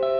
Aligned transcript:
thank 0.00 0.14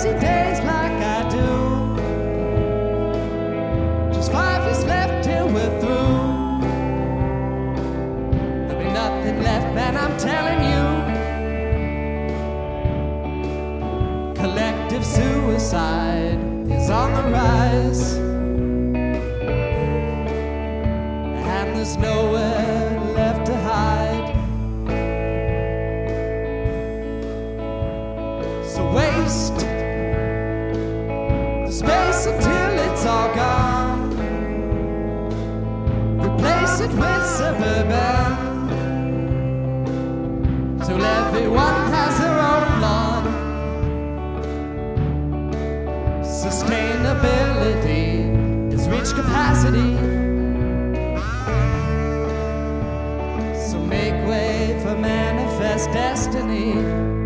crazy 0.00 0.18
days 0.18 0.60
like 0.60 0.92
I 0.92 1.28
do. 1.28 1.48
Just 4.14 4.32
five 4.32 4.64
years 4.64 4.84
left 4.86 5.24
till 5.24 5.46
we're 5.48 5.80
through. 5.80 6.60
There'll 8.66 8.82
be 8.82 8.90
nothing 8.92 9.42
left, 9.42 9.74
man, 9.74 9.96
I'm 9.98 10.16
telling 10.16 10.64
you. 10.70 10.84
Collective 14.40 15.04
suicide 15.04 16.38
is 16.70 16.88
on 16.88 17.12
the 17.12 17.22
rise. 17.30 18.16
And 21.58 21.76
there's 21.76 21.96
nowhere 21.98 22.59
It 36.82 36.90
with 36.92 37.26
suburban. 37.26 38.36
Till 40.86 41.04
everyone 41.04 41.92
has 41.92 42.18
their 42.18 42.38
own 42.52 42.80
lawn. 42.80 43.24
Sustainability 46.24 48.32
is 48.72 48.88
reached 48.88 49.14
capacity. 49.14 49.94
So 53.68 53.78
make 53.78 54.14
way 54.26 54.80
for 54.82 54.96
manifest 54.96 55.92
destiny. 55.92 57.19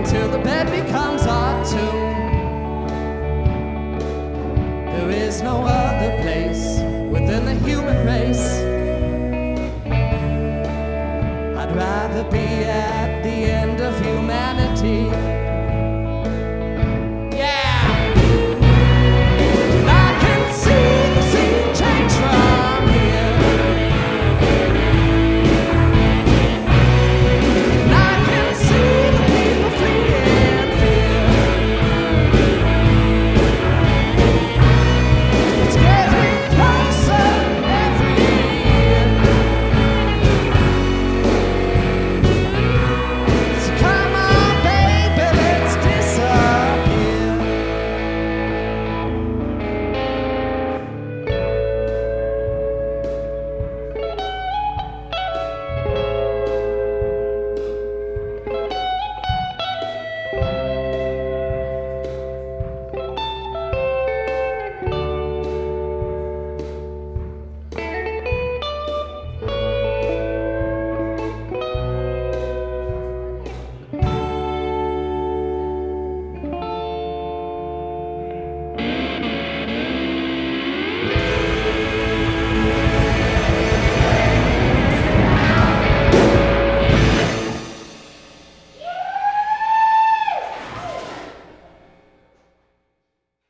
Until 0.00 0.30
the 0.30 0.38
bed 0.38 0.66
becomes 0.70 1.26
our 1.26 1.62
tomb. 1.62 2.86
There 4.86 5.10
is 5.10 5.42
no 5.42 5.62
other 5.62 6.22
place 6.22 6.80
within 7.12 7.44
the 7.44 7.54
human 7.66 8.06
race. 8.06 8.46
I'd 11.60 11.76
rather 11.76 12.24
be 12.30 12.59